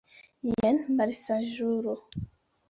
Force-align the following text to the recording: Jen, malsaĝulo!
Jen, 0.51 0.79
malsaĝulo! 1.01 1.95